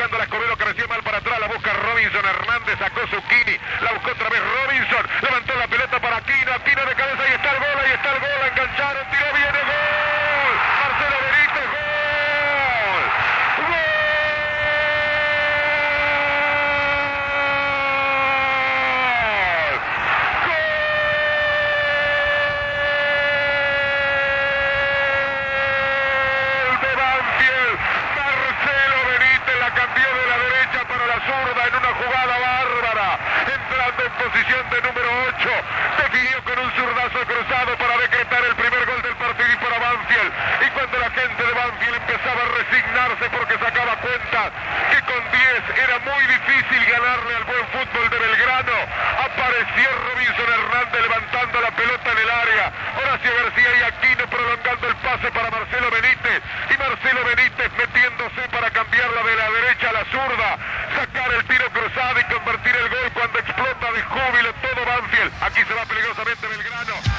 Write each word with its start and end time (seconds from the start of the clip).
buscando 0.00 0.16
la 0.16 0.24
Escobedo 0.24 0.56
que 0.56 0.64
recibe 0.64 0.88
mal 0.88 1.02
para 1.02 1.18
atrás, 1.18 1.38
la 1.40 1.48
busca 1.48 1.74
Robinson 1.74 2.24
Hernández, 2.24 2.78
sacó 2.78 3.00
Zucchini, 3.08 3.58
la 3.82 3.92
buscó 3.92 4.12
otra 4.12 4.29
zurda 31.30 31.62
en 31.66 31.74
una 31.78 31.92
jugada 31.94 32.34
bárbara, 32.38 33.08
entrando 33.46 34.00
en 34.02 34.12
posición 34.18 34.64
de 34.70 34.78
número 34.82 35.10
8, 35.30 35.50
definió 36.02 36.42
con 36.42 36.58
un 36.58 36.70
zurdazo 36.74 37.18
cruzado 37.22 37.70
para 37.78 37.94
decretar 37.98 38.42
el 38.44 38.54
primer 38.56 38.82
gol 38.86 39.02
del 39.02 39.14
partido 39.14 39.52
y 39.52 39.56
para 39.62 39.78
Banfield. 39.78 40.32
Y 40.66 40.70
cuando 40.74 40.98
la 40.98 41.10
gente 41.10 41.40
de 41.46 41.52
Banfield 41.52 41.96
empezaba 42.02 42.40
a 42.42 42.48
resignarse 42.58 43.24
porque 43.30 43.54
sacaba 43.62 43.94
cuenta 44.02 44.40
que 44.90 44.98
con 45.06 45.22
10 45.30 45.78
era 45.78 45.96
muy 46.02 46.22
difícil 46.26 46.80
ganarle 46.90 47.32
al 47.36 47.44
buen 47.44 47.66
fútbol 47.78 48.06
de 48.10 48.18
Belgrano, 48.18 48.78
apareció 49.22 49.86
Robinson 50.10 50.48
Hernández 50.50 51.00
levantando 51.00 51.60
la 51.60 51.70
pelota 51.70 52.08
en 52.10 52.18
el 52.18 52.30
área, 52.30 52.64
Horacio 52.98 53.30
García 53.38 53.70
y 53.78 53.82
Aquino 53.86 54.26
prolongando 54.26 54.88
el 54.88 54.96
pase 54.96 55.30
para 55.30 55.50
Marcelo 55.50 55.90
Benítez. 55.94 56.42
Y 56.70 56.74
Marcelo 56.74 57.22
Benítez 57.22 57.70
metiéndose 57.78 58.42
para 58.50 58.70
cambiarla 58.70 59.22
de 59.22 59.36
la 59.36 59.50
derecha 59.50 59.90
a 59.90 59.92
la 59.92 60.04
zurda, 60.10 60.58
el 61.34 61.44
tiro 61.44 61.64
cruzado 61.70 62.20
y 62.20 62.24
convertir 62.24 62.74
el 62.74 62.88
gol 62.88 63.12
cuando 63.14 63.38
explota 63.38 63.92
de 63.92 64.02
júbilo 64.02 64.52
todo 64.54 64.84
Banfield. 64.86 65.32
Aquí 65.42 65.60
se 65.66 65.74
va 65.74 65.84
peligrosamente 65.84 66.46
Belgrano. 66.46 67.09